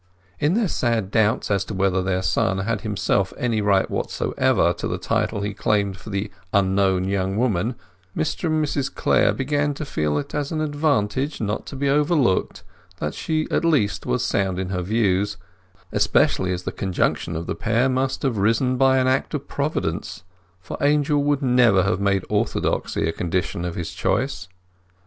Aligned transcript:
In 0.39 0.55
their 0.55 0.67
sad 0.67 1.11
doubts 1.11 1.51
as 1.51 1.63
to 1.65 1.75
whether 1.75 2.01
their 2.01 2.23
son 2.23 2.57
had 2.57 2.81
himself 2.81 3.33
any 3.37 3.61
right 3.61 3.87
whatever 3.87 4.73
to 4.73 4.87
the 4.87 4.97
title 4.97 5.41
he 5.41 5.53
claimed 5.53 5.95
for 5.95 6.09
the 6.09 6.31
unknown 6.51 7.03
young 7.03 7.37
woman, 7.37 7.75
Mr 8.17 8.45
and 8.45 8.65
Mrs 8.65 8.91
Clare 8.91 9.31
began 9.31 9.75
to 9.75 9.85
feel 9.85 10.17
it 10.17 10.33
as 10.33 10.51
an 10.51 10.59
advantage 10.59 11.39
not 11.39 11.67
to 11.67 11.75
be 11.75 11.87
overlooked 11.87 12.63
that 12.97 13.13
she 13.13 13.47
at 13.51 13.63
least 13.63 14.07
was 14.07 14.25
sound 14.25 14.57
in 14.57 14.69
her 14.69 14.81
views; 14.81 15.37
especially 15.91 16.51
as 16.51 16.63
the 16.63 16.71
conjunction 16.71 17.35
of 17.35 17.45
the 17.45 17.53
pair 17.53 17.87
must 17.87 18.23
have 18.23 18.39
arisen 18.39 18.77
by 18.77 18.97
an 18.97 19.05
act 19.05 19.35
of 19.35 19.47
Providence; 19.47 20.23
for 20.59 20.77
Angel 20.81 21.19
never 21.41 21.73
would 21.75 21.85
have 21.85 21.99
made 21.99 22.25
orthodoxy 22.27 23.07
a 23.07 23.11
condition 23.13 23.63
of 23.63 23.75
his 23.75 23.93
choice. 23.93 24.47